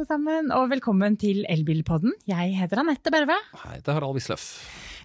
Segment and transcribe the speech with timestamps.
[0.00, 2.14] alle sammen, og velkommen til Elbilpodden.
[2.28, 3.34] Jeg heter Anette Berve.
[3.66, 4.46] Hei, det er Harald Wisløff.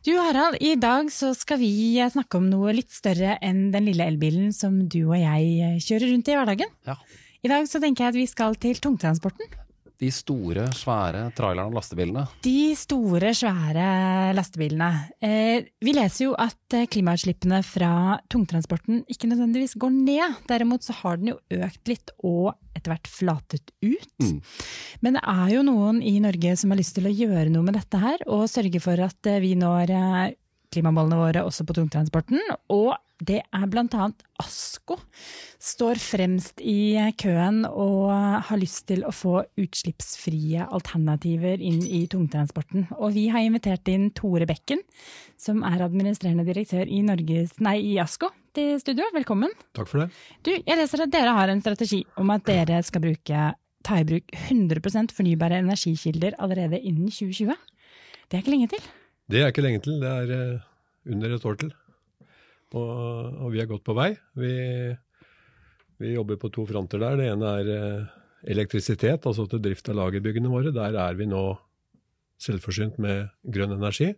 [0.08, 4.08] Du Harald, i dag så skal vi snakke om noe litt større enn den lille
[4.08, 6.72] elbilen som du og jeg kjører rundt i hverdagen.
[6.88, 6.96] Ja.
[7.44, 9.52] I dag så tenker jeg at vi skal til tungtransporten.
[10.02, 12.26] De store, svære trailerne og lastebilene.
[12.46, 13.88] De store, svære
[14.36, 14.90] lastebilene.
[15.24, 20.40] Eh, vi leser jo at eh, klimautslippene fra tungtransporten ikke nødvendigvis går ned.
[20.50, 24.16] Derimot så har den jo økt litt og etter hvert flatet ut.
[24.22, 24.40] Mm.
[25.06, 27.80] Men det er jo noen i Norge som har lyst til å gjøre noe med
[27.80, 30.36] dette her, og sørge for at eh, vi når eh,
[30.76, 32.42] klimamålene våre også på tungtransporten.
[32.74, 32.92] Og
[33.24, 34.98] det er blant annet Asko.
[35.62, 38.12] Står fremst i køen og
[38.50, 42.90] har lyst til å få utslippsfrie alternativer inn i tungtransporten.
[43.00, 44.84] Og vi har invitert inn Tore Bekken,
[45.40, 49.08] som er administrerende direktør i, Norges, nei, i Asko, til studio.
[49.16, 49.56] Velkommen.
[49.78, 50.10] Takk for det.
[50.44, 53.48] Du, jeg leser at dere har en strategi om at dere skal bruke,
[53.86, 57.56] ta i bruk 100% fornybare energikilder allerede innen 2020.
[58.28, 58.92] Det er ikke lenge til.
[59.32, 60.70] Det er ikke lenge til, det er eh,
[61.16, 61.74] under et år til.
[62.74, 64.12] Og, og vi er godt på vei.
[64.40, 64.54] Vi,
[66.02, 67.20] vi jobber på to fronter der.
[67.20, 68.16] Det ene er eh,
[68.56, 70.74] elektrisitet, altså til drift av lagerbyggene våre.
[70.76, 71.44] Der er vi nå
[72.42, 74.12] selvforsynt med grønn energi.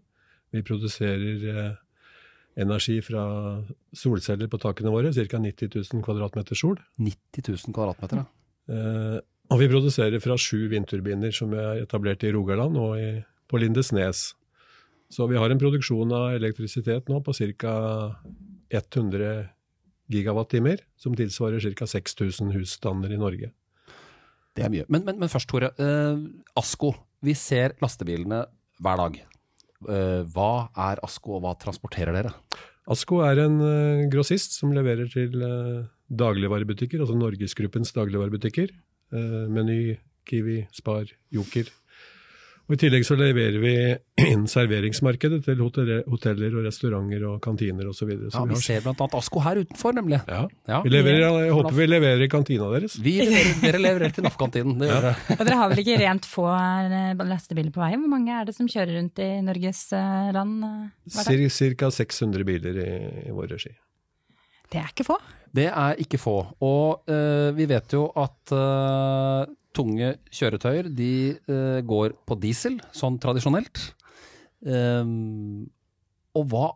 [0.55, 1.75] Vi produserer eh,
[2.57, 3.23] energi fra
[3.95, 5.41] solceller på takene våre, ca.
[5.43, 6.79] 90 000 kvadratmeter sol.
[6.97, 8.29] 90 000 kvadratmeter, ja.
[8.67, 13.61] Eh, og vi produserer fra sju vindturbiner som er etablert i Rogaland og i, på
[13.61, 14.33] Lindesnes.
[15.13, 17.75] Så vi har en produksjon av elektrisitet nå på ca.
[18.67, 19.29] 100
[20.11, 21.87] gigawattimer, som tilsvarer ca.
[21.87, 23.51] 6000 husstander i Norge.
[24.57, 24.87] Det er mye.
[24.89, 25.71] Men, men, men først, Tore.
[25.77, 26.23] Eh,
[26.59, 26.93] Asko.
[27.23, 28.43] Vi ser lastebilene
[28.83, 29.19] hver dag.
[29.87, 30.51] Eh, hva
[30.89, 32.33] er Asko, og hva transporterer dere?
[32.89, 38.73] Asko er en eh, grossist som leverer til eh, dagligvarebutikker, altså Norgesgruppens dagligvarebutikker.
[39.13, 39.97] Eh, Meny,
[40.27, 41.69] Kiwi, Spar, Joker.
[42.67, 43.73] Og I tillegg så leverer vi
[44.31, 48.09] inn serveringsmarkedet til hoteller, hoteller og restauranter og kantiner osv.
[48.27, 50.19] Ja, vi ser blant annet Asko her utenfor, nemlig.
[50.27, 50.41] Ja.
[50.67, 52.97] Ja, Vi leverer, vi- jeg håper vi leverer i kantina deres.
[52.99, 54.75] Vi leverer, dere leverer til NAF-kantinen.
[54.83, 55.13] Det gjør ja.
[55.39, 58.03] Og dere har vel ikke rent få eh, lastebiler på veien?
[58.03, 61.19] Hvor mange er det som kjører rundt i Norges eh, land eh.
[61.23, 61.89] Cir- Ca.
[62.03, 62.89] 600 biler i,
[63.29, 63.71] i vår regi.
[64.67, 65.15] Det er ikke få.
[65.55, 66.35] Det er ikke få.
[66.67, 71.13] Og eh, vi vet jo at eh, tunge kjøretøyer de
[71.49, 73.81] uh, går på diesel, sånn tradisjonelt.
[74.65, 75.67] Um,
[76.37, 76.67] og hva,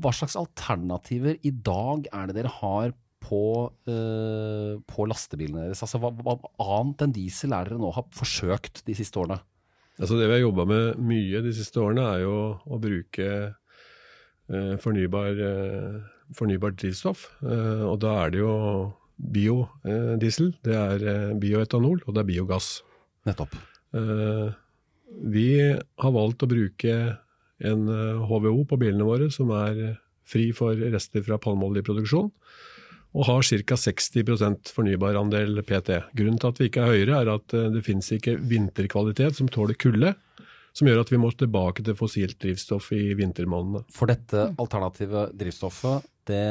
[0.00, 2.94] hva slags alternativer i dag er det dere har
[3.24, 3.42] på,
[3.90, 5.82] uh, på lastebilene deres?
[5.84, 6.38] Altså, hva, hva
[6.78, 9.40] annet enn diesel er dere nå har forsøkt de siste årene?
[9.98, 14.74] Altså det vi har jobba med mye de siste årene, er jo å bruke uh,
[14.80, 15.98] fornybar, uh,
[16.38, 17.26] fornybar drivstoff.
[17.42, 18.54] Og da er det jo
[19.18, 22.68] biodiesel, det er eh, bioetanol, og det er biogass.
[23.28, 23.56] Nettopp.
[23.98, 24.48] Eh,
[25.28, 26.94] vi har valgt å bruke
[27.58, 29.96] en eh, HVO på bilene våre som er eh,
[30.28, 32.30] fri for rester fra palmeoljeproduksjon,
[33.18, 33.78] og har ca.
[33.80, 36.02] 60% fornybarandel PT.
[36.16, 39.50] Grunnen til at vi ikke er høyere, er at eh, det finnes ikke vinterkvalitet som
[39.50, 40.14] tåler kulde,
[40.76, 43.88] som gjør at vi må tilbake til fossilt drivstoff i vintermånedene.
[43.94, 46.44] For dette alternative drivstoffet, det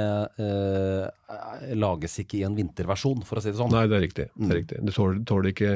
[0.43, 3.73] eh, lages ikke i en vinterversjon, for å si det sånn.
[3.73, 4.25] Nei, det er riktig.
[4.33, 4.79] Det, er riktig.
[4.87, 5.71] Du tåler, tåler ikke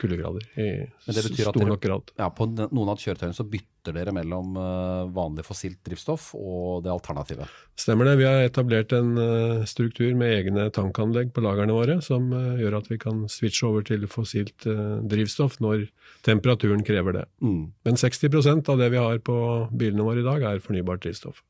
[0.00, 2.12] kuldegrader i Men det betyr at stor dere- nok grad.
[2.20, 6.92] Ja, på noen av kjøretøyene så bytter dere mellom eh, vanlig fossilt drivstoff og det
[6.94, 7.52] alternativet.
[7.76, 8.16] Stemmer det.
[8.22, 12.78] Vi har etablert en eh, struktur med egne tankanlegg på lagrene våre, som eh, gjør
[12.80, 15.88] at vi kan switche over til fossilt drivstoff når
[16.24, 17.26] temperaturen krever det.
[17.44, 17.64] Mm.
[17.84, 19.36] Men 60% av det vi har på
[19.72, 21.44] bilene våre i dag, er fornybart drivstoff.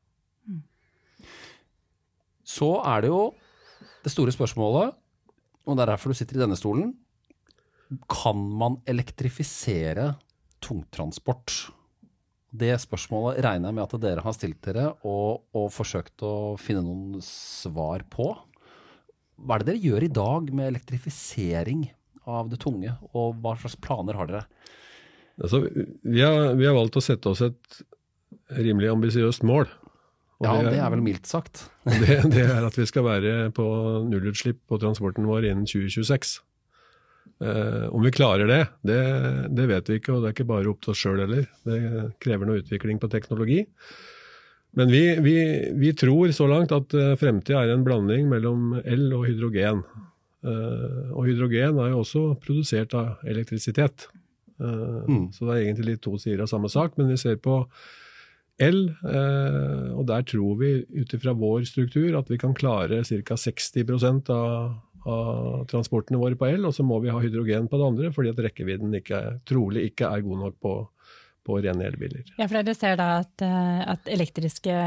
[2.45, 3.23] Så er det jo
[4.05, 4.93] det store spørsmålet,
[5.65, 6.93] og det er derfor du sitter i denne stolen.
[8.09, 10.13] Kan man elektrifisere
[10.63, 11.55] tungtransport?
[12.55, 16.85] Det spørsmålet regner jeg med at dere har stilt dere og, og forsøkt å finne
[16.85, 18.29] noen svar på.
[19.35, 21.89] Hva er det dere gjør i dag med elektrifisering
[22.25, 24.45] av det tunge, og hva slags planer har dere?
[25.35, 27.81] Altså, vi, har, vi har valgt å sette oss et
[28.55, 29.67] rimelig ambisiøst mål.
[30.41, 31.69] Og Ja, det er vel mildt sagt.
[32.01, 33.65] Det, det er at vi skal være på
[34.09, 36.39] nullutslipp på transporten vår innen 2026.
[37.43, 38.99] Eh, om vi klarer det, det,
[39.55, 41.47] det vet vi ikke, og det er ikke bare opp til oss sjøl heller.
[41.67, 41.79] Det
[42.23, 43.61] krever noe utvikling på teknologi.
[44.75, 45.37] Men vi, vi,
[45.79, 49.85] vi tror så langt at uh, fremtida er en blanding mellom el og hydrogen.
[50.45, 54.09] Eh, og hydrogen er jo også produsert av elektrisitet.
[54.59, 55.31] Eh, Mm.
[55.35, 56.97] Så det er egentlig litt to sider av samme sak.
[56.97, 57.59] Men vi ser på
[58.61, 63.37] el, eh, og der tror vi ut ifra vår struktur at vi kan klare ca.
[63.37, 64.75] 60 av,
[65.05, 68.31] av transportene våre på el, og så må vi ha hydrogen på det andre, fordi
[68.31, 70.75] at rekkevidden ikke trolig ikke er god nok på,
[71.45, 72.23] på rene elbiler.
[72.37, 74.77] Ja, for dere ser da at, eh, at elektriske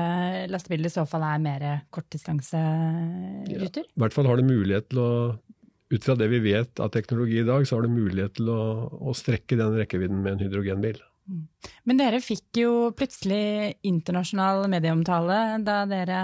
[0.49, 3.85] lastebiler i så fall er mer kortdistanseruter?
[3.85, 5.13] I hvert fall har det mulighet til å
[5.89, 8.89] ut fra det vi vet av teknologi i dag, så har du mulighet til å,
[8.93, 10.99] å strekke den rekkevidden med en hydrogenbil.
[11.89, 16.21] Men dere fikk jo plutselig internasjonal medieomtale da dere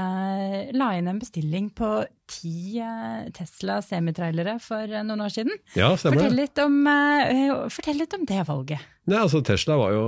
[0.76, 1.90] la inn en bestilling på
[2.30, 5.60] ti eh, Tesla semitrailere for eh, noen år siden.
[5.76, 8.90] Ja, stemmer fortell litt, om, eh, fortell litt om det valget.
[9.04, 10.04] Nei, altså Tesla var jo,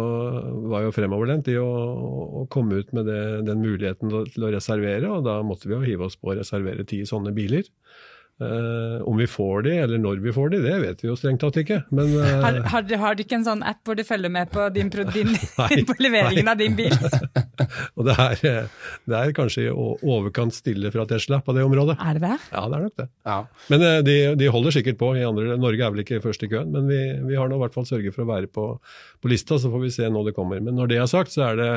[0.73, 1.69] var jo fremoverlent i å,
[2.43, 5.85] å komme ut med det, den muligheten til å reservere, og da måtte vi jo
[5.85, 7.69] hive oss på å reservere ti sånne biler.
[8.37, 11.41] Uh, om vi får de, eller når vi får de, det vet vi jo strengt
[11.41, 11.79] tatt ikke.
[11.89, 14.51] Men, uh, har, har, du, har, du ikke en sånn app hvor du følger med
[14.53, 16.53] på, din, din, nei, på leveringen nei.
[16.53, 16.93] av din bil?
[17.97, 18.69] og det er,
[19.09, 21.97] det er, kanskje i overkant stille fra Tesla på det området.
[21.97, 22.37] Er det det?
[22.51, 23.09] Ja, det er nok det.
[23.31, 23.39] Ja.
[23.73, 26.53] Men uh, de, de, holder sikkert på i andre Norge er vel ikke først i
[26.53, 27.01] køen, men vi,
[27.31, 28.69] vi har nå i hvert fall sørget for å være på,
[29.25, 30.61] på lista, så får vi se når det kommer.
[30.61, 31.73] Men når det er sagt, så er det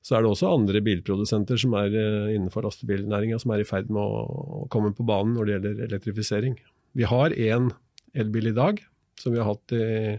[0.00, 3.90] så er det også andre bilprodusenter som er eh, innenfor lastebilnæringa som er i ferd
[3.92, 6.56] med å komme på banen når det gjelder elektrifisering.
[6.96, 7.68] Vi har én
[8.16, 8.80] elbil i dag,
[9.20, 10.16] som vi har hatt i,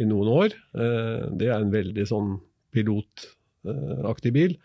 [0.00, 0.56] i noen år.
[0.72, 2.32] Eh, det er en veldig sånn
[2.72, 4.56] pilotaktig bil.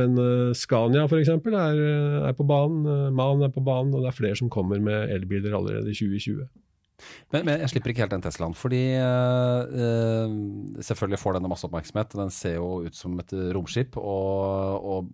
[0.00, 1.34] Men eh, Scania f.eks.
[1.36, 1.84] Er,
[2.30, 5.60] er på banen, MAN er på banen, og det er flere som kommer med elbiler
[5.60, 6.48] allerede i 2020.
[7.32, 8.56] Men, men, jeg slipper ikke helt den Teslaen.
[8.58, 10.34] Fordi uh,
[10.84, 12.18] selvfølgelig får denne masse oppmerksomhet.
[12.20, 15.10] Den ser jo ut som et romskip og, og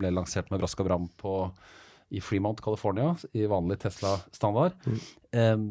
[0.00, 1.38] ble lansert med brask og bram på,
[2.14, 4.78] i Fremont, California, i vanlig Tesla-standard.
[4.86, 5.02] Mm.
[5.34, 5.66] Um,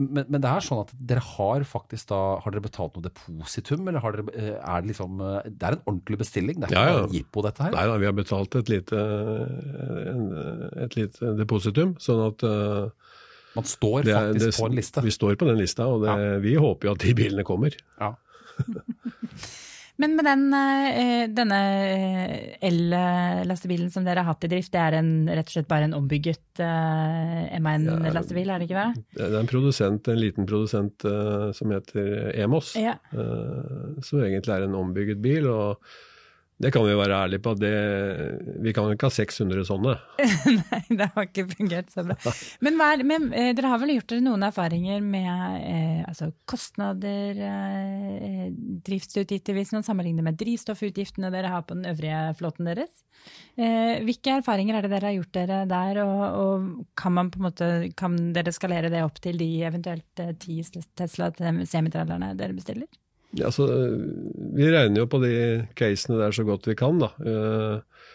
[0.00, 3.82] men, men, det er sånn at dere har faktisk da Har dere betalt noe depositum,
[3.90, 6.56] eller har dere, er det liksom Det er en ordentlig bestilling?
[6.56, 7.10] Det er ikke ja, ja.
[7.18, 7.74] jippo, dette her?
[7.74, 9.02] Nei da, vi har betalt et lite,
[10.86, 11.92] et lite depositum.
[12.00, 13.12] Sånn at uh,
[13.60, 15.06] man står faktisk det, på en liste.
[15.06, 16.36] Vi står på den lista, og det, ja.
[16.42, 17.76] vi håper jo at de bilene kommer.
[18.00, 18.14] Ja.
[20.00, 24.96] Men med den, eh, denne eh, el-lastebilen som dere har hatt i drift, det er
[24.96, 29.02] en, rett og slett bare en ombygget uh, MAN-lastebil, er det ikke det?
[29.18, 32.96] Det er en produsent, en liten produsent uh, som heter Emos, ja.
[33.12, 35.50] uh, som egentlig er en ombygget bil.
[35.52, 35.84] og
[36.60, 37.54] det kan vi være ærlige på.
[37.56, 37.70] Det,
[38.60, 39.94] vi kan jo ikke ha 600 sånne.
[40.58, 42.16] Nei, det har ikke fungert så bra.
[42.64, 47.40] Men, er, men eh, dere har vel gjort dere noen erfaringer med eh, altså kostnader,
[47.48, 48.46] eh,
[48.84, 53.02] driftsutgifter, hvis man sammenligner med drivstoffutgiftene dere har på den øvrige flåten deres?
[53.56, 57.40] Eh, hvilke erfaringer er det dere har gjort dere der, og, og kan, man på
[57.40, 60.60] en måte, kan dere skalere det opp til de eventuelt eh, ti
[60.98, 62.90] Tesla semitrailerne dere bestiller?
[63.38, 63.66] Ja, så,
[64.56, 65.34] vi regner jo på de
[65.78, 66.98] casene der så godt vi kan.
[67.02, 67.12] da.
[67.22, 68.06] Eh,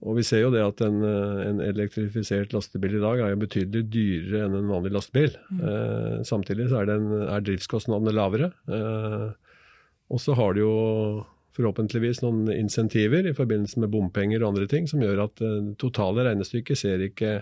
[0.00, 3.42] og vi ser jo det at en, eh, en, elektrifisert lastebil i dag er jo
[3.44, 5.36] betydelig dyrere enn en vanlig lastebil.
[5.52, 6.24] Mm.
[6.26, 8.50] Samtidig så er, den, er driftskostnadene lavere.
[10.10, 10.74] Og så har det jo
[11.54, 16.24] forhåpentligvis noen insentiver i forbindelse med bompenger og andre ting som gjør at det totale
[16.28, 17.32] regnestykket ser ikke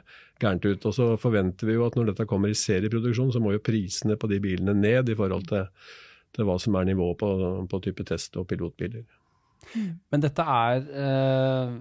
[0.43, 0.87] gærent ut.
[0.89, 4.17] Og så forventer vi jo at når dette kommer i serieproduksjon, så må jo prisene
[4.21, 5.69] på de bilene ned i forhold til
[6.39, 7.31] til hva som er nivået på,
[7.71, 9.07] på type test- og pilotbiler.
[10.09, 11.73] Men dette er eh,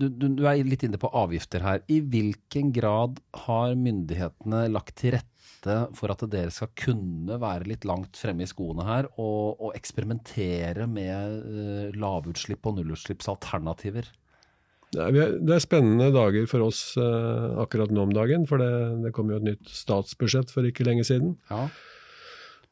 [0.00, 1.82] du, du, er litt inne på avgifter her.
[1.90, 7.84] I hvilken grad har myndighetene lagt til rette for at dere skal kunne være litt
[7.88, 14.08] langt fremme i skoene her og, og eksperimentere med uh, lavutslipp og nullutslippsalternativer?
[14.90, 18.48] Det er, det er, spennende dager for oss uh, akkurat nå om dagen.
[18.48, 18.72] For det,
[19.04, 21.36] det kom jo et nytt statsbudsjett for ikke lenge siden.
[21.52, 21.68] Ja.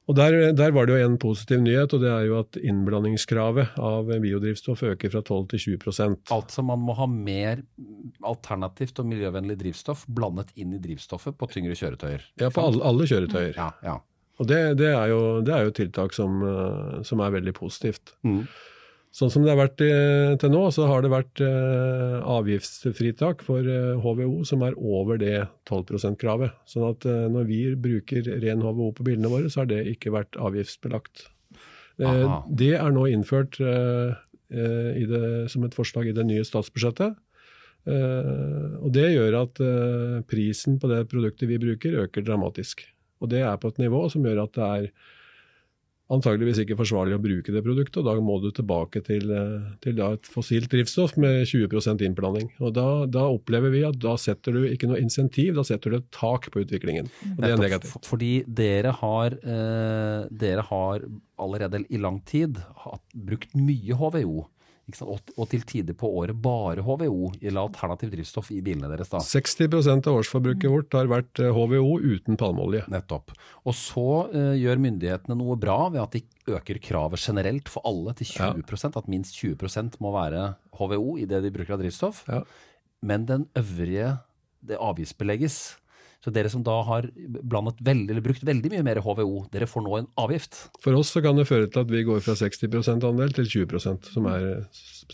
[0.09, 3.77] Og der, der, var det jo en positiv nyhet, og det er jo at innblandingskravet
[3.85, 7.61] av biodrivstoff øker fra 12 til 20% Altså man må ha mer
[8.25, 12.25] alternativt og miljøvennlig drivstoff blandet inn i drivstoffet på tyngre kjøretøyer?
[12.41, 13.53] Ja, på alle, alle kjøretøyer.
[13.59, 13.99] Ja, ja.
[14.39, 18.15] Og det, det, er jo, det, er jo, tiltak som, eh, som er veldig positivt.
[18.25, 18.45] Mm.
[19.19, 23.67] Sånn som det har vært eh, til nå, så har det vært eh, avgiftsfritak for
[23.67, 26.55] HVO eh, som er over det 12 %-kravet.
[26.71, 30.39] Sånn at når vi bruker ren HVO på bilene våre, så har det ikke vært
[30.39, 31.27] avgiftsbelagt.
[31.99, 32.45] Aha.
[32.47, 37.19] Det er nå innført det, som et forslag i det nye statsbudsjettet.
[37.91, 39.59] Og det gjør at
[40.31, 42.87] prisen på det produktet vi bruker, øker dramatisk.
[43.19, 44.91] Og det er på et nivå som gjør at det er
[46.13, 50.01] antageligvis ikke forsvarlig å bruke det produktet, og da må du tilbake til, eh, til
[50.05, 52.49] et fossilt drivstoff med 20% innblanding.
[52.63, 56.01] Og da, da, opplever vi at da setter du ikke noe insentiv, da setter du
[56.01, 57.11] et tak på utviklingen.
[57.37, 58.09] Og det er negativt.
[58.09, 61.05] Fordi dere har, eh, dere har
[61.39, 64.47] allerede i lang tid hatt, brukt mye HVO?
[65.05, 69.11] Og, og til tider på året bare HVO eller alternativ drivstoff i bilene deres.
[69.13, 69.21] da.
[69.21, 72.87] 60 av årsforbruket vårt har vært eh, HVO uten palmeolje.
[72.93, 73.35] Nettopp.
[73.69, 78.15] Og så uh, gjør myndighetene noe bra ved at de øker kravet generelt for alle
[78.17, 78.93] til 20 ja.
[78.99, 82.25] At minst 20% må være HVO i det de bruker av drivstoff.
[82.31, 82.43] Ja.
[83.05, 84.17] Men den øvrige,
[84.65, 85.77] det avgiftsbelegges.
[86.25, 87.07] Så dere som da har
[87.47, 90.65] blandet veldig, eller brukt veldig mye mer HVO, dere får nå en avgift.
[90.83, 93.79] For oss så kan det føre til at vi går fra 60 andel til 20
[93.85, 94.49] som, er,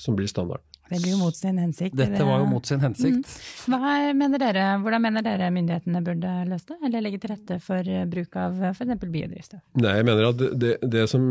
[0.01, 0.65] som blir standarden.
[0.85, 1.97] Det blir jo mot sin hensikt.
[1.97, 3.31] Dette var jo mot sin hensikt.
[3.73, 7.89] Hva mener dere, hvordan mener dere myndighetene burde løse det, eller legge til rette for
[8.13, 8.93] bruk av f.eks.
[9.05, 9.63] biodrivstoff?
[9.81, 11.31] Nei, jeg mener at det, det, som,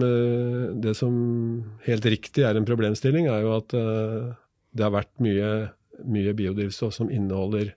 [0.85, 1.13] det som
[1.85, 4.33] helt riktig er en problemstilling, er jo at eh,
[4.73, 5.53] det har vært mye,
[6.01, 7.75] mye biodrivstoff som inneholder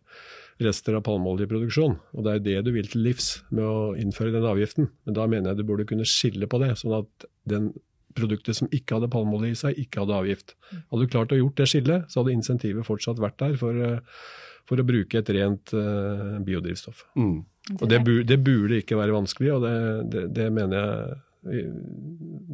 [0.62, 1.98] rester av palmeoljeproduksjon.
[2.16, 4.88] Og det er det du vil til livs med å innføre den avgiften.
[5.04, 7.70] Men da mener jeg du burde kunne skille på det, sånn at den
[8.16, 10.56] produktet som ikke hadde palmeolje i seg, ikke hadde avgift.
[10.72, 14.24] Hadde du klart å gjort det skillet, så hadde insentivet fortsatt vært der for, eh,
[14.66, 17.04] for å bruke et rent uh, biodrivstoff.
[17.14, 17.36] Mm.
[17.76, 19.76] Og det, det, burde ikke være vanskelig, og det,
[20.14, 21.60] det, det mener jeg vi,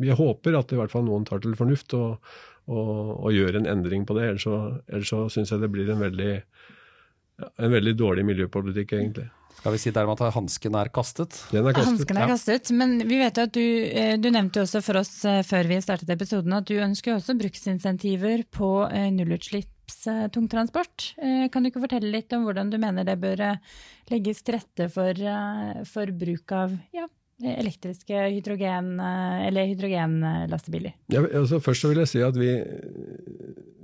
[0.02, 2.18] vi, håper at i hvert fall noen tar til fornuft og,
[2.68, 4.26] og, og gjør en endring på det.
[4.28, 4.58] Ellers så,
[4.90, 6.34] ellers så syns jeg det blir en veldig
[7.40, 9.28] en veldig dårlig miljøpolitikk, egentlig.
[9.62, 11.36] Skal vi si dermed at hansken er kastet?
[11.52, 11.92] Den er kastet.
[11.92, 14.98] Hansken er kastet, men vi vet jo at du, eh, du nevnte jo også for
[14.98, 19.70] oss eh, før vi startet episoden at du ønsker også bruksinsentiver på nullutslippstungtransport.
[20.34, 21.06] tungtransport.
[21.52, 23.42] Kan du ikke fortelle litt om hvordan du mener det bør
[24.10, 25.20] legges til rette for,
[25.90, 27.06] for bruk av ja,
[27.38, 30.96] elektriske hydrogen- eller hydrogenlastebiler?
[31.12, 32.54] Ja, altså først så vil jeg si at vi,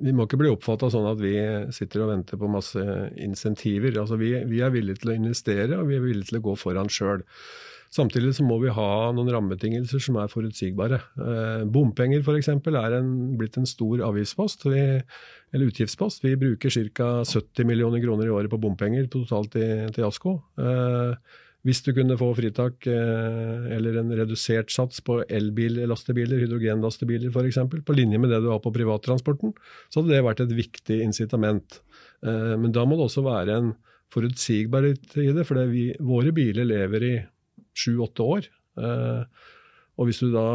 [0.04, 1.34] vi må ikke bli oppfatta sånn at vi
[1.74, 2.82] sitter og venter på masse
[3.20, 3.96] insentiver.
[4.00, 6.54] Altså vi, vi, er villige til å investere, og vi er villige til å gå
[6.60, 7.24] foran sjøl.
[7.94, 11.00] Samtidig så må vi ha noen rammebetingelser som er forutsigbare.
[11.24, 12.50] Eh, bompenger f.eks.
[12.52, 14.82] er en, blitt en stor avgiftspost, vi,
[15.54, 16.20] eller utgiftspost.
[16.26, 17.10] Vi bruker ca.
[17.24, 20.36] 70 millioner kroner i året på bompenger totalt i, til ASKO.
[20.60, 27.58] Eh, hvis du kunne få fritak eh, eller en redusert sats på elbil-lastebiler, hydrogenlastebiler f.eks.,
[27.84, 29.54] på linje med det du har på privattransporten,
[29.90, 31.80] så hadde det vært et viktig incitament.
[32.22, 33.74] Eh, men da må det også være en
[34.14, 35.60] forutsigbarhet i det, for
[36.08, 37.14] våre biler lever i
[37.76, 38.46] sju-åtte år.
[39.98, 40.46] Eh, og hvis du da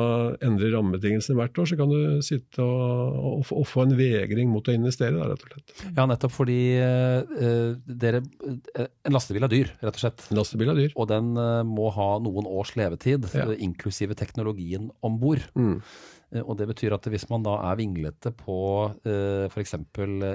[0.45, 4.67] endrer rammebetingelsene hvert år, så kan du sitte og, og, og få en vegring mot
[4.67, 5.75] å investere, da, rett og slett.
[5.89, 10.25] Ja, nettopp fordi uh, dere uh, En lastebil er dyr, rett og slett.
[10.31, 10.95] En lastebil er dyr.
[10.95, 13.49] Og den uh, må ha noen års levetid, ja.
[13.53, 15.43] inklusive teknologien om bord.
[15.59, 15.77] Mm.
[16.41, 18.57] Og det betyr at hvis man da er vinglete på
[18.89, 19.75] uh, f.eks.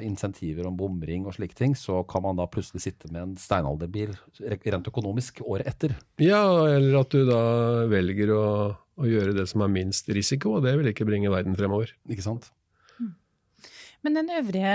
[0.06, 4.12] insentiver om bomring og slike ting, så kan man da plutselig sitte med en steinalderbil
[4.46, 5.96] rent økonomisk året etter.
[6.22, 7.40] Ja, eller at du da
[7.90, 8.44] velger å
[8.98, 11.92] å gjøre det som er minst risiko, og det vil ikke bringe verden fremover.
[12.10, 12.50] Ikke sant?
[12.98, 13.12] Mm.
[14.06, 14.72] Men den øvrige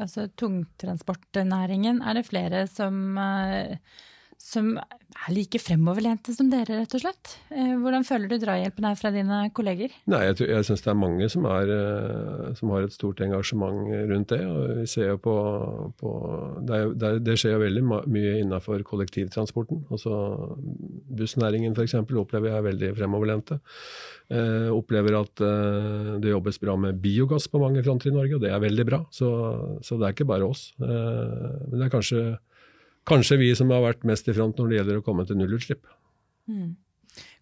[0.00, 3.76] altså tungtransportnæringen, er det flere som uh,
[4.40, 7.34] som er like fremoverlente som dere, rett og slett.
[7.52, 9.92] Eh, hvordan føler du drahjelpen her fra dine kolleger?
[10.08, 13.84] Nei, Jeg, jeg syns det er mange som, er, eh, som, har et stort engasjement
[14.10, 14.40] rundt det.
[14.48, 15.34] og vi ser på,
[16.00, 16.14] på
[16.66, 19.84] det, er, det, skjer jo veldig mye innenfor kollektivtransporten.
[19.92, 20.16] Også
[21.20, 21.98] Bussnæringen f.eks.
[22.00, 23.60] opplever jeg er veldig fremoverlente.
[24.30, 28.44] Eh, opplever at eh, det jobbes bra med biogass på mange fronter i Norge, og
[28.46, 29.04] det er veldig bra.
[29.12, 29.28] Så,
[29.84, 30.70] så det er ikke bare oss.
[30.80, 32.22] Eh, men det er kanskje
[33.10, 35.84] kanskje vi som har vært mest i front når det gjelder å komme til nullutslipp.
[36.50, 36.74] Mm.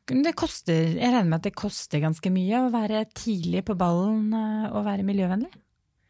[0.08, 4.30] Det koster, jeg regner med at det koster ganske mye å være tidlig på ballen
[4.32, 5.50] eh, og være miljøvennlig?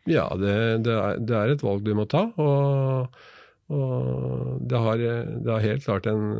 [0.08, 0.52] Ja, det,
[0.86, 2.28] det, er, det er, et valg du må ta.
[2.38, 3.16] Og,
[3.74, 6.30] og det, har, det, har, helt klart en,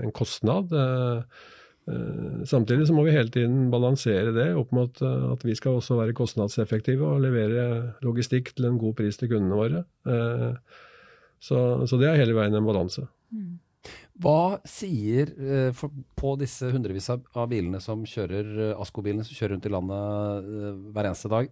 [0.00, 0.72] en kostnad.
[0.72, 1.44] Eh,
[1.92, 6.00] eh, samtidig så må vi hele tiden balansere det opp mot at vi skal også
[6.00, 7.68] være kostnadseffektive og levere
[8.06, 9.84] logistikk til en god pris til kundene våre.
[11.44, 11.58] Så,
[11.88, 13.04] så det er hele veien en balanse.
[13.34, 13.58] Mm.
[14.22, 19.56] Hva sier eh, for, på disse hundrevis av, bilene som kjører eh, Asko-bilene som kjører
[19.56, 21.50] rundt i landet eh, hver eneste dag,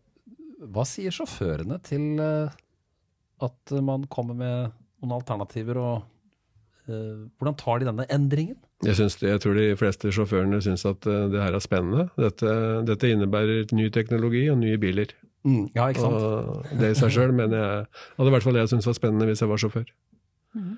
[0.73, 6.05] hva sier sjåførene til at man kommer med noen alternativer, og
[6.87, 8.61] hvordan tar de denne endringen?
[8.87, 12.05] Jeg, det, jeg, tror de fleste sjåførene syns at det her er spennende.
[12.15, 12.53] Dette,
[12.87, 15.11] dette innebærer ny teknologi og nye biler.
[15.43, 16.23] Mm, ja, ikke sant?
[16.23, 17.87] Og det i seg sjøl mener jeg
[18.19, 19.89] hadde i hvert fall jeg syntes var spennende hvis jeg var sjåfør.
[20.53, 20.77] Mm.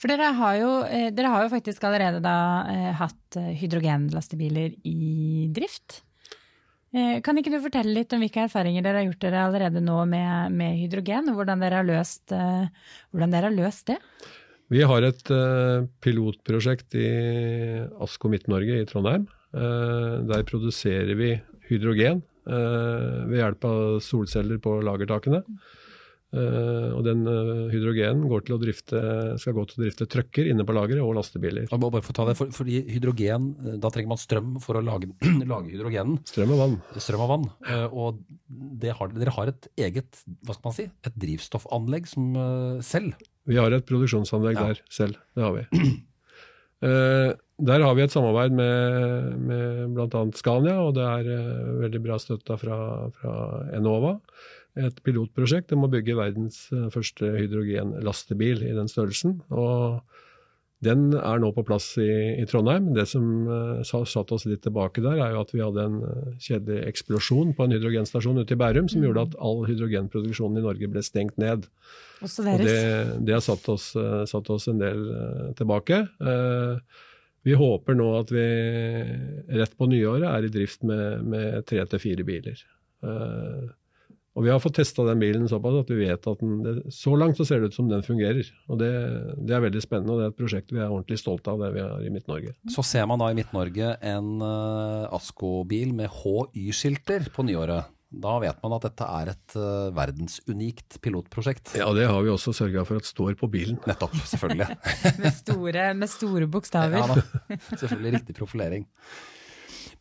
[0.00, 2.36] For dere har, jo, eh, dere har, jo, faktisk allerede da
[2.70, 6.00] eh, hatt eh, hydrogenlastebiler i drift.
[6.94, 9.98] Eh, kan ikke du fortelle litt om hvilke erfaringer dere har gjort dere allerede nå
[10.08, 13.98] med, med hydrogen, og hvordan dere, løst, eh, hvordan dere har løst, det?
[14.72, 15.28] Vi har et
[16.02, 17.10] pilotprosjekt i
[18.02, 19.28] Asko Midt-Norge i Trondheim.
[19.52, 21.28] Der produserer vi
[21.68, 25.42] hydrogen ved hjelp av solceller på lagertakene.
[26.36, 28.98] Uh, og den uh, hydrogenen går til å drifte,
[29.40, 31.68] skal gå til å drifte trucker inne på lageret og lastebiler.
[31.70, 34.76] Jeg må bare få ta det, for, fordi hydrogen, eh, Da trenger man strøm for
[34.76, 35.08] å lage,
[35.52, 36.18] lage hydrogenen.
[36.28, 36.74] Strøm og vann.
[36.98, 37.46] Strøm og vann.
[37.70, 38.20] Uh, Og
[38.82, 43.16] det har, dere har et eget hva skal man si, et drivstoffanlegg som eh, selv.
[43.46, 44.66] Vi har et produksjonsanlegg Ja.
[44.74, 45.22] der selv.
[45.38, 45.64] Det har vi.
[46.84, 50.24] Eh, der har vi et samarbeid med, med bl.a.
[50.36, 52.78] Scania, og det er eh, veldig bra støtta fra,
[53.16, 53.36] fra
[53.76, 54.18] Enova.
[54.76, 59.40] Et pilotprosjekt om å bygge verdens eh, første hydrogenlastebil i den størrelsen.
[59.48, 60.02] og
[60.86, 62.08] den er nå på plass i,
[62.40, 62.92] i Trondheim.
[62.96, 66.30] Det som uh, satte oss litt tilbake der, er jo at vi hadde en uh,
[66.42, 70.90] kjedelig eksplosjon på en hydrogenstasjon ute i Bærum som gjorde at all hydrogenproduksjonen i Norge
[70.92, 71.66] ble stengt ned.
[72.24, 72.78] Og det,
[73.26, 76.06] det har satt oss, uh, satt oss en del uh, tilbake.
[76.20, 77.02] Eh,
[77.46, 78.44] vi håper nå at vi
[79.54, 82.62] rett på nyåret er i drift med, med tre til fire biler.
[83.06, 83.68] Eh,
[84.36, 87.38] og vi har fått testa den bilen såpass at vi vet at den, så langt
[87.38, 88.44] så ser det ut som den fungerer.
[88.68, 88.92] Og det,
[89.48, 91.72] det er veldig spennende, og det er et prosjekt vi er ordentlig stolte av, det
[91.72, 92.52] vi har i Midt-Norge.
[92.74, 97.88] Så ser man da i Midt-Norge en uh, Asko-bil med HY-skilter på nyåret.
[98.12, 101.72] Da vet man at dette er et uh, verdensunikt pilotprosjekt.
[101.80, 103.80] Ja, det har vi også sørga for at står på bilen.
[103.88, 104.68] Nettopp, selvfølgelig.
[105.24, 107.00] Med store, med store bokstaver.
[107.00, 108.88] Ja da, selvfølgelig riktig profilering.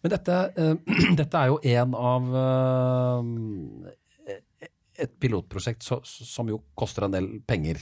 [0.03, 2.33] Men dette, uh, dette er jo en av
[5.01, 7.81] et pilotprosjekt så, som jo koster en del penger.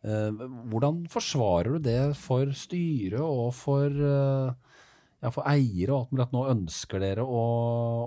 [0.00, 4.78] Eh, hvordan forsvarer du det for styret og for, eh,
[5.20, 7.44] ja, for eiere og at nå ønsker dere å,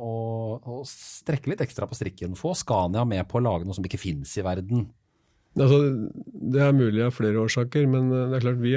[0.09, 0.15] å,
[0.57, 2.37] å strekke litt ekstra på strikken?
[2.39, 4.87] Få Scania med på å lage noe som ikke fins i verden.
[5.53, 5.77] Altså,
[6.53, 8.73] det er mulig av flere årsaker, men eh, det er klart vi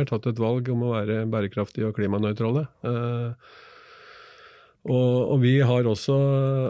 [0.00, 2.66] har tatt et valg om å være bærekraftige og klimanøytrale.
[2.90, 3.54] Eh,
[4.86, 6.16] og, og vi har også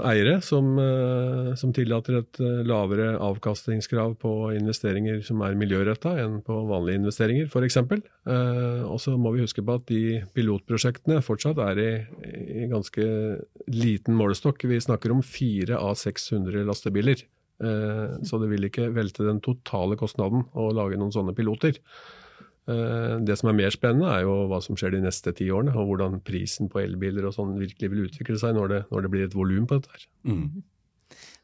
[0.09, 6.39] eiere som, eh, som tillater et eh, lavere avkastningskrav på investeringer som er miljøretta enn
[6.47, 7.77] på vanlige investeringer, f.eks.
[7.83, 10.03] Eh, og så må vi huske på at de
[10.37, 11.91] pilotprosjektene fortsatt er i,
[12.65, 13.07] i ganske
[13.69, 14.65] liten målestokk.
[14.65, 17.27] Vi snakker om fire av 600 lastebiler.
[17.57, 21.79] Så det vil ikke velte den totale kostnaden å lage noen sånne piloter.
[22.69, 25.75] Eh, Det som er mer spennende, er jo hva som skjer de neste ti årene,
[25.77, 29.11] og hvordan prisen på elbiler og sånn virkelig vil utvikle seg når det, når det
[29.11, 29.93] blir et volum på dette.
[29.93, 30.07] her.
[30.25, 30.63] Mm.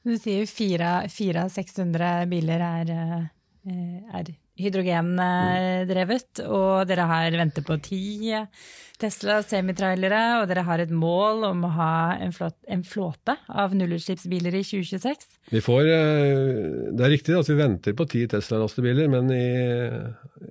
[0.02, 2.90] Du sier jo fire av 600 biler er,
[3.70, 4.24] eh, er
[4.60, 8.28] hydrogendrevet, og dere har ventet på ti
[9.02, 13.74] Tesla semitrailere, og dere har et mål om å ha en, flåt, en flåte av
[13.74, 15.24] nullutslippsbiler i 2026.
[15.50, 19.48] Vi får, eh, Det er riktig at vi venter på ti Tesla-lastebiler, men i,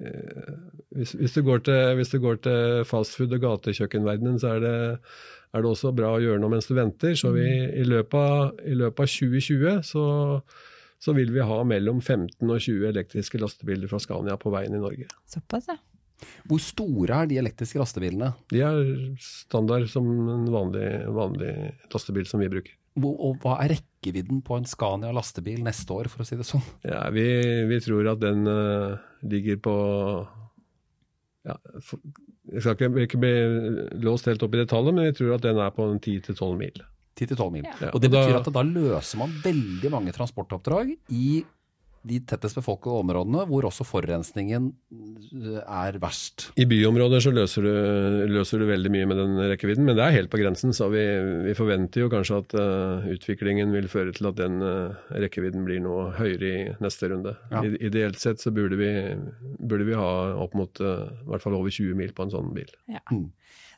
[0.01, 0.51] eh,
[0.97, 4.99] hvis, hvis, det går til, hvis du går til fastfood- og gatekjøkkenverdenen, så er det,
[5.53, 7.15] er det også bra å gjøre noe mens du venter.
[7.15, 10.05] Så vi, i, løpet av, i løpet av 2020 så,
[11.01, 14.81] så vil vi ha mellom 15 og 20 elektriske lastebiler fra Scania på veien i
[14.81, 15.07] Norge.
[15.29, 15.77] Såpass, ja.
[16.45, 18.27] Hvor store er de elektriske lastebilene?
[18.53, 18.81] De er
[19.25, 20.85] standard som en vanlig,
[21.17, 21.53] vanlig
[21.89, 22.75] lastebil som vi bruker.
[22.99, 26.45] Hvor- Og hva er rekkevidden på en Scania lastebil neste år, for å si det
[26.45, 26.61] sånn?
[26.85, 27.23] Ja, vi,
[27.65, 29.75] vi tror at den uh, ligger på
[31.47, 31.97] ja, for,
[32.51, 33.33] Jeg skal ikke, ikke bli
[34.03, 36.81] låst helt opp i det tallet, men vi tror at den er på 10-12 mil.
[37.17, 37.65] 10-12 mil.
[37.67, 41.41] Ja, Og det betyr at da løser man veldig mange transportoppdrag i
[42.01, 46.47] de tettest befolkede områdene, hvor også forurensningen eh, er verst.
[46.57, 47.73] I byområder så løser du,
[48.31, 50.73] løser du veldig mye med den rekkevidden, men det er helt på grensen.
[50.73, 51.03] Så vi,
[51.45, 55.83] vi forventer jo kanskje at uh, utviklingen vil føre til at den uh, rekkevidden blir
[55.85, 57.35] noe høyere i neste runde.
[57.53, 57.61] Ja.
[57.67, 58.91] I, ideelt sett så burde vi,
[59.59, 62.49] burde vi ha opp mot uh, i hvert fall over 20 mil på en sånn
[62.57, 62.73] bil.
[62.89, 63.03] Ja.
[63.13, 63.29] Mm.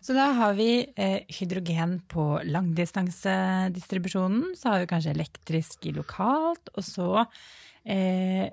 [0.04, 6.68] Så da har vi eh, hydrogen på langdistansedistribusjonen, så har vi kanskje elektrisk i lokalt,
[6.76, 7.24] og så
[7.88, 8.52] eh,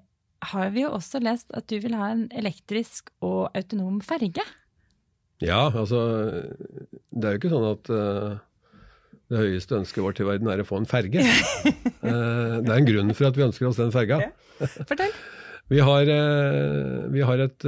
[0.53, 4.43] har vi jo også lest at du vil ha en elektrisk og autonom ferge.
[5.41, 5.99] Ja, altså
[7.09, 8.37] Det er jo ikke sånn at uh,
[9.33, 11.21] det høyeste ønsket vårt i verden er å få en ferge.
[11.25, 14.17] uh, det er en grunn for at vi ønsker oss den ferga.
[14.61, 15.13] Fortell.
[15.71, 17.63] Vi har, eh, vi har et,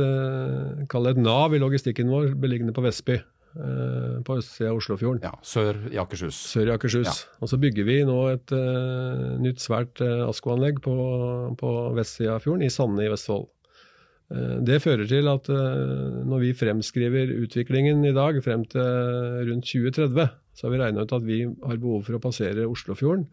[0.90, 3.20] kall det et nav i logistikken vår, beliggende på Vestby.
[3.56, 5.22] Eh, på østsida av Oslofjorden.
[5.24, 6.38] Ja, sør i Akershus.
[6.52, 7.08] Sør i Akershus.
[7.08, 7.14] Ja.
[7.42, 10.94] Og så bygger vi nå et uh, nytt svært uh, ASKO-anlegg på,
[11.60, 13.50] på vestsida av fjorden, i Sande i Vestfold.
[14.32, 15.44] Det fører til at
[16.24, 18.86] når vi fremskriver utviklingen i dag frem til
[19.44, 23.26] rundt 2030, så har vi regna ut at vi har behov for å passere Oslofjorden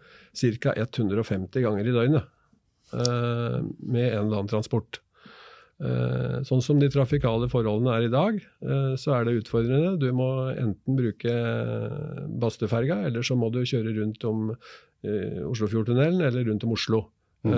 [0.59, 0.73] ca.
[0.75, 2.27] 150 ganger i døgnet
[2.91, 4.99] med en eller annen transport.
[5.79, 9.95] Eh, Sånn som de trafikale forholdene er i dag, eh, så er det utfordrende.
[10.01, 14.53] Du må enten bruke eh, Bastøferga, eller så må du kjøre rundt om
[14.99, 16.97] Oslofjordtunnelen eller rundt om Oslo.
[17.47, 17.53] Mm.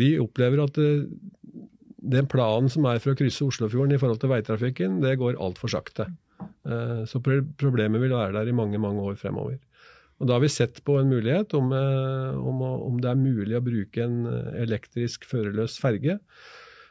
[0.00, 4.94] Vi opplever at den planen som er for å krysse Oslofjorden i forhold til veitrafikken,
[5.02, 6.06] det går altfor sakte.
[7.12, 9.58] Så problemet vil være der i mange, mange år fremover.
[10.16, 13.66] Og Da har vi sett på en mulighet om, om, om det er mulig å
[13.68, 14.24] bruke en
[14.56, 16.16] elektrisk førerløs ferge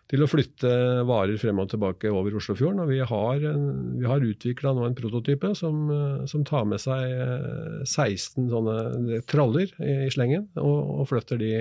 [0.08, 0.70] til å flytte
[1.10, 2.84] varer frem og tilbake over Oslofjorden.
[2.84, 6.78] Og vi har, en- vi har utvikla nå en prototype som, eh, som tar med
[6.80, 11.54] seg eh, 16 sånne traller i, i slengen, og, og flytter de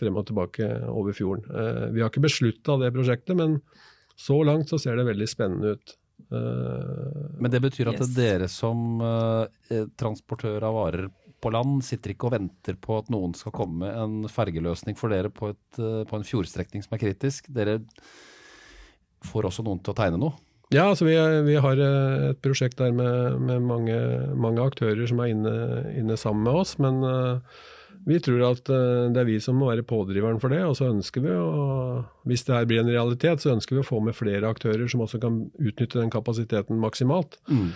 [0.00, 1.44] frem og tilbake over fjorden.
[1.52, 3.60] Eh, Vi har ikke beslutta det prosjektet, men
[4.16, 5.96] så langt så ser det veldig spennende ut.
[6.32, 8.14] Eh, Men det betyr at Yes.
[8.16, 11.10] dere som eh, transportør av varer
[11.44, 15.12] på land sitter ikke og venter på at noen skal komme med en fergeløsning for
[15.12, 17.52] dere på, et, eh, på en fjordstrekning som er kritisk.
[17.52, 17.80] Dere
[19.24, 20.36] får også noen til å tegne noe.
[20.72, 21.14] Ja, altså vi,
[21.46, 23.98] vi har eh, et prosjekt der med, med mange,
[24.40, 25.54] mange aktører som er inne,
[25.92, 26.76] inne sammen med oss.
[26.82, 27.60] Men eh,
[28.04, 30.60] vi tror at eh, det er vi som må være pådriveren for det.
[30.66, 33.86] Og så ønsker vi, å, hvis det her blir en realitet, så ønsker vi å
[33.86, 37.38] få med flere aktører som også kan utnytte den kapasiteten maksimalt.
[37.48, 37.70] Mm.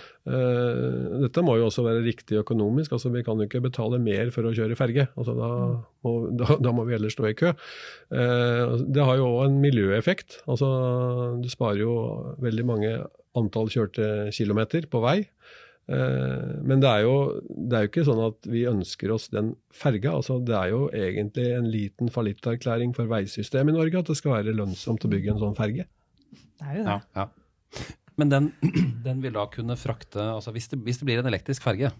[1.23, 2.93] dette må jo også være riktig økonomisk.
[2.93, 5.09] altså Vi kan jo ikke betale mer for å kjøre ferge.
[5.17, 5.51] altså Da
[6.05, 7.55] må, da, da må vi heller stå i kø.
[8.13, 10.43] Eh, det har jo òg en miljøeffekt.
[10.47, 10.69] altså
[11.41, 11.95] Du sparer jo
[12.45, 12.93] veldig mange
[13.39, 15.19] antall kjørte kilometer på vei.
[15.89, 17.15] Eh, Men det er, jo,
[17.49, 20.13] det er jo ikke sånn at vi ønsker oss den ferga.
[20.19, 24.37] altså Det er jo egentlig en liten fallitterklæring for veisystemet i Norge at det skal
[24.37, 25.89] være lønnsomt å bygge en sånn ferge.
[26.29, 26.99] Det er jo det.
[27.17, 27.87] Ja, ja.
[28.19, 28.53] Men den,
[29.07, 31.93] den vil da kunne frakte altså hvis det, hvis det blir en elektrisk ferge,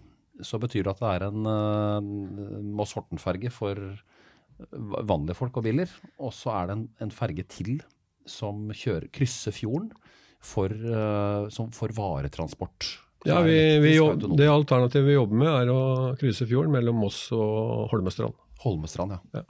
[0.45, 3.79] så betyr det at det er en uh, Moss-Horten-ferge for
[5.09, 5.91] vanlige folk og biler.
[6.19, 7.79] Og så er det en, en ferge til
[8.29, 9.89] som kjører, krysser fjorden
[10.39, 13.08] for, uh, som for varetransport.
[13.27, 15.79] Ja, vi, det vi, jobb- Det alternativet vi jobber med, er å
[16.19, 18.37] krysse fjorden mellom Moss og Holmestrand.
[18.63, 19.41] Holmestrand, ja.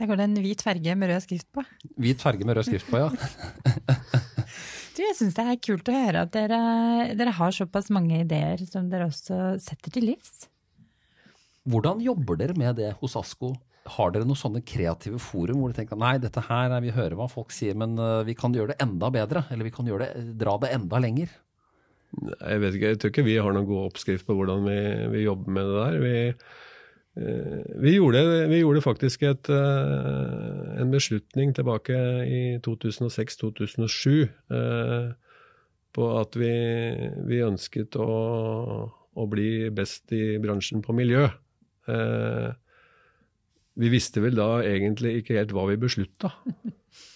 [0.00, 1.62] Der går det en hvit ferge med rød skrift på.
[2.00, 3.10] Hvit ferge med rød skrift på, ja.
[4.98, 6.56] Du, jeg syns det er kult å høre at dere,
[7.14, 10.48] dere har såpass mange ideer som dere også setter til livs.
[11.70, 13.52] Hvordan jobber dere med det hos ASKO?
[13.94, 17.14] Har dere noen sånne kreative forum hvor dere tenker nei, dette her, er- vi hører
[17.20, 20.08] hva folk sier, men eh, vi kan gjøre det enda bedre, eller vi kan gjøre
[20.16, 21.30] det, dra det enda lenger?
[22.16, 24.78] Jeg vet ikke, jeg tror ikke vi har noen god oppskrift på hvordan vi,
[25.12, 25.96] vi jobber med det der.
[26.02, 26.12] Vi,
[27.20, 35.10] eh, vi, gjorde, vi gjorde faktisk et, eh, en beslutning tilbake i 2006-2007 eh,
[35.98, 36.54] på at vi,
[37.28, 38.08] vi ønsket å,
[38.88, 41.28] å bli best i bransjen på miljø.
[43.78, 46.28] Vi visste vel da egentlig ikke helt hva vi beslutta,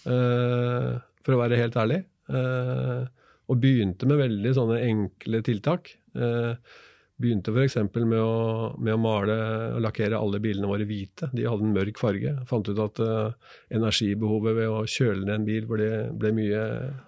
[0.06, 1.98] for å være helt ærlig.
[3.52, 5.92] Og begynte med veldig sånne enkle tiltak.
[6.16, 6.54] Eh,
[7.22, 7.76] begynte f.eks.
[7.94, 9.34] Med, å- med å male
[9.76, 11.28] og lakkere alle bilene våre hvite.
[11.36, 12.32] De hadde en mørk farge.
[12.50, 15.88] Fant ut at eh, energibehovet ved å kjøle ned en bil ble,
[16.18, 16.62] ble mye,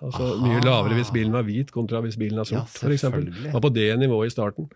[0.05, 2.69] altså, mye lavere hvis bilen var hvit kontra hvis bilen er sort.
[2.69, 2.99] eksempel.
[3.01, 3.53] selvfølgelig.
[3.57, 4.69] Var på det nivået i starten.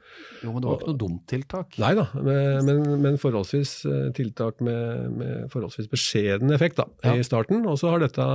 [0.42, 1.78] Jo, men det var ikke noe dumt tiltak.
[1.84, 7.14] Nei da, men, men, men forholdsvis eh, tiltak med, med forholdsvis beskjeden effekt da, Ja.
[7.14, 7.62] i starten.
[7.68, 8.26] Og så har dette,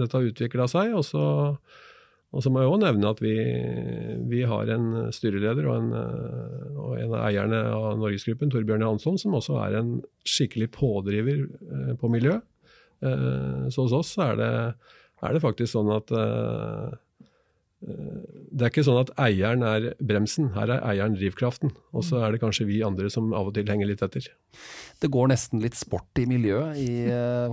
[0.00, 0.94] dette utvikla seg.
[0.96, 1.26] Og så,
[2.36, 3.32] og så må jeg òg nevne at vi,
[4.28, 5.86] vi har en styreleder og en,
[6.76, 9.94] og en av eierne av Norgesgruppen, Torbjørn Jansson, som også er en
[10.28, 12.36] skikkelig pådriver eh, på miljø.
[13.00, 14.52] Eh, Så hos oss er det,
[15.24, 16.94] er det faktisk sånn at eh,
[17.86, 21.72] det er ikke sånn at eieren er bremsen, her er eieren drivkraften.
[21.96, 24.26] Og så er det kanskje vi andre som av og til henger litt etter.
[25.00, 26.90] Det går nesten litt sport i miljøet i,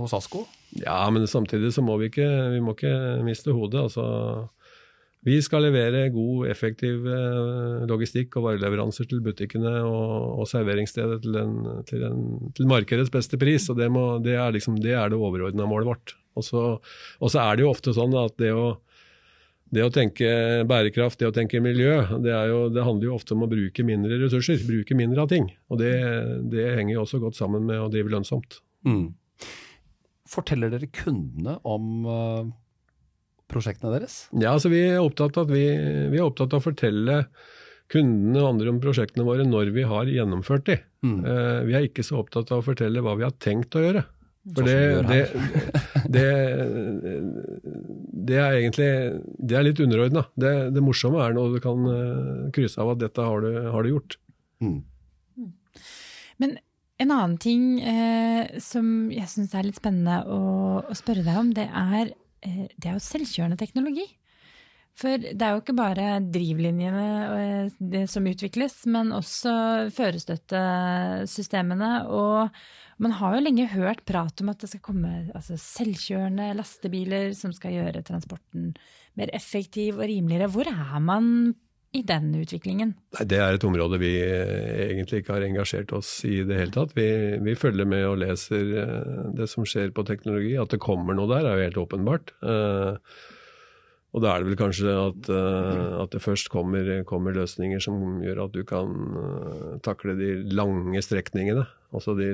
[0.00, 0.46] hos ASKO.
[0.80, 2.94] Ja, men samtidig så må vi ikke, vi må ikke
[3.26, 3.84] miste hodet.
[3.84, 4.06] Altså,
[5.24, 11.38] vi skal levere god, effektiv eh, logistikk og vareleveranser til butikkene og, og serveringsstedet til,
[11.40, 11.54] en,
[11.88, 12.24] til, en,
[12.56, 13.70] til markedets beste pris.
[13.72, 16.16] og Det, må, det, er, liksom, det er det overordna målet vårt.
[16.36, 18.74] Og så, er det jo ofte sånn at det å
[19.74, 20.26] det å tenke
[20.70, 24.20] bærekraft, det å tenke miljø, det, jo, det handler jo ofte om å bruke mindre
[24.20, 24.60] ressurser.
[24.68, 25.48] Bruke mindre av ting.
[25.72, 25.94] Og det,
[26.52, 28.60] det henger jo også godt sammen med å drive lønnsomt.
[28.86, 29.08] Mm.
[30.30, 32.52] Forteller dere kundene om eh,
[33.50, 34.24] prosjektene deres?
[34.32, 35.66] Ja, altså vi er opptatt av, at vi,
[36.12, 37.20] vi er opptatt av å fortelle
[37.92, 40.78] kundene og andre om prosjektene våre når vi har gjennomført de.
[41.04, 41.18] Mm.
[41.26, 44.06] Uh, vi er ikke så opptatt av å fortelle hva vi har tenkt å gjøre.
[44.44, 45.20] For det, det,
[46.12, 46.24] det,
[48.28, 48.88] det er egentlig
[49.40, 50.26] det er litt underordna.
[50.36, 53.86] Det, det morsomme er når du kan eh, krysse av at dette har du, har
[53.86, 54.18] du gjort.
[54.60, 54.82] Mm.
[56.44, 56.52] Men
[57.00, 60.42] en annen ting eh, som jeg syns er litt spennende å,
[60.84, 62.12] å spørre deg om, det er
[62.44, 64.06] det er jo selvkjørende teknologi.
[64.94, 69.54] For det er jo ikke bare drivlinjene eh, som utvikles, men også
[69.96, 71.88] førerstøttesystemene.
[72.14, 72.54] Og
[73.02, 77.50] man har jo lenge hørt prat om at det skal komme altså, selvkjørende lastebiler som
[77.56, 78.70] skal gjøre transporten
[79.18, 80.52] mer effektiv og rimeligere.
[80.54, 81.26] Hvor er man
[81.94, 82.94] i den utviklingen?
[83.14, 86.74] Nei, Det er et område vi eh, egentlig ikke har engasjert oss i det hele
[86.74, 86.96] tatt.
[86.96, 87.06] Vi,
[87.44, 90.56] vi følger med og leser eh, det som skjer på teknologi.
[90.58, 92.34] At det kommer noe der, er jo helt åpenbart.
[92.42, 92.98] Eh,
[94.14, 95.28] Og da er det vel kanskje at,
[95.98, 98.92] at det først kommer, kommer løsninger som gjør at du kan
[99.82, 101.64] takle de lange strekningene.
[101.90, 102.28] Altså de,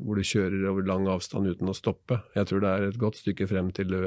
[0.00, 2.22] hvor du kjører over lang avstand uten å stoppe.
[2.32, 4.00] Jeg tror det er et godt stykke frem til du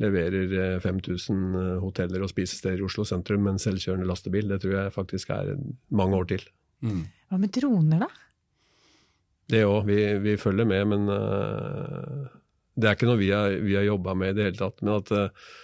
[0.00, 4.48] leverer eh, 5000 hoteller og spisesteder i Oslo sentrum med en selvkjørende lastebil.
[4.48, 5.54] Det tror jeg faktisk er
[5.92, 6.46] mange år til.
[6.82, 7.02] Mm.
[7.30, 8.10] Hva med droner, da?
[9.52, 9.82] Det òg.
[9.88, 12.30] Vi, vi følger med, men uh,
[12.78, 14.80] det er ikke noe vi har, vi har jobba med i det hele tatt.
[14.82, 15.62] Men at, uh,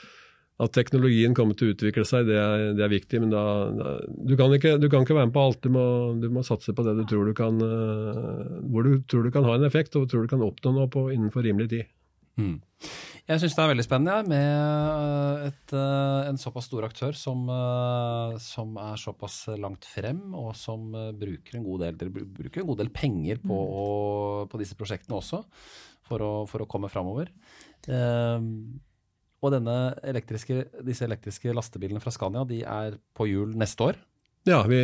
[0.65, 3.23] at teknologien kommer til å utvikle seg, det er, det er viktig.
[3.25, 5.63] Men da, da du, kan ikke, du kan ikke være med på alt.
[5.65, 5.85] Du må,
[6.21, 9.47] du må satse på det du tror du kan uh, Hvor du tror du kan
[9.49, 11.95] ha en effekt, og tror du kan oppnå noe på, innenfor rimelig tid.
[12.39, 12.57] Mm.
[13.29, 17.17] Jeg syns det er veldig spennende ja, med øh, et, øh, en såpass stor aktør
[17.19, 21.99] som, øh, som er såpass langt frem, og som bruker en god del,
[22.39, 25.43] bruker en god del penger på, å- på disse prosjektene også,
[26.09, 27.29] for å, for å komme framover.
[27.91, 28.79] Ehm,
[29.43, 29.75] og denne
[30.09, 33.99] elektriske, disse elektriske lastebilene fra Scania de er på hjul neste år.
[34.49, 34.79] Ja, vi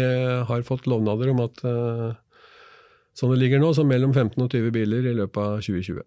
[0.47, 1.63] har fått lovnader om at
[3.17, 6.03] sånn det ligger nå, så mellom 15 og 20 biler i løpet av 2020.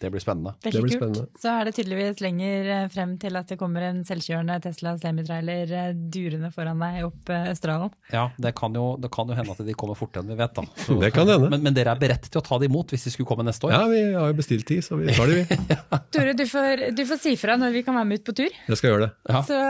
[0.00, 0.52] Det blir spennende.
[0.64, 1.14] Veldig blir kult.
[1.14, 1.40] spennende.
[1.40, 5.70] Så er det tydeligvis lenger eh, frem til at det kommer en selvkjørende Tesla semitrailer
[5.70, 7.92] eh, durende foran deg opp eh, Østerdalen.
[8.10, 10.54] Ja, det kan, jo, det kan jo hende at de kommer fortere enn vi vet,
[10.58, 10.64] da.
[10.82, 11.48] Så- Det kan hende.
[11.52, 13.68] Men, men dere er beredt til å ta det imot hvis de skulle komme neste
[13.68, 13.76] år?
[13.76, 15.58] Ja, vi har jo bestilt tid, så vi tar det, vi.
[16.16, 18.50] Tore, du får, du får si fra når vi kan være med ut på tur.
[18.66, 19.12] Jeg skal gjøre det.
[19.30, 19.44] Ja.
[19.46, 19.60] Så,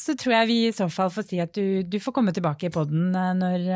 [0.00, 2.70] så tror jeg vi i så fall får si at du, du får komme tilbake
[2.70, 3.68] i poden når,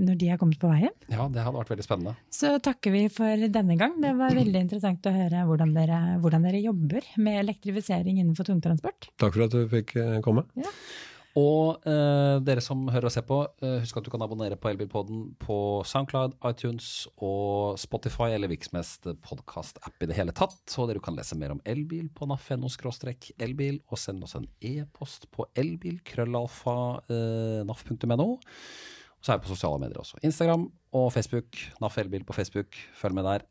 [0.00, 0.92] når de har kommet på veien.
[1.12, 2.16] Ja, det hadde vært veldig spennende.
[2.32, 3.98] Så takker vi for denne gang.
[4.00, 9.10] Det var veldig interessant å høre hvordan dere, hvordan dere jobber med elektrifisering innenfor tungtransport.
[9.18, 10.46] Takk for at du fikk komme.
[10.46, 10.70] komme.
[11.34, 14.68] Og eh, dere som hører og ser på, eh, husk at du kan abonnere på
[14.70, 15.56] Elbilpodden på
[15.90, 20.62] Soundcloud, iTunes og Spotify eller helst podkast-app i det hele tatt.
[20.78, 22.70] Og dere kan lese mer om elbil på naf.no
[23.42, 26.76] elbil, og send oss en e-post på elbil-krøllalfa
[27.10, 27.66] eh,
[29.18, 30.22] Og så er vi på sosiale medier også.
[30.22, 31.58] Instagram og Facebook.
[31.82, 32.76] NAF Elbil på Facebook.
[32.94, 33.46] Følg med der.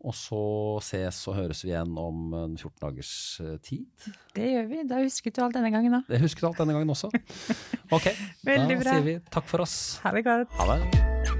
[0.00, 0.38] Og så
[0.84, 3.10] ses og høres vi igjen om en 14 dagers
[3.44, 3.84] eh, tid.
[4.36, 4.80] Det gjør vi.
[4.88, 6.08] Da husket du alt denne gangen òg.
[6.08, 7.12] Jeg husket alt denne gangen også.
[7.92, 8.08] Ok,
[8.48, 8.96] Veldig da bra.
[8.96, 9.76] sier vi takk for oss.
[10.06, 10.56] Ha det godt.
[10.62, 11.39] Ha det.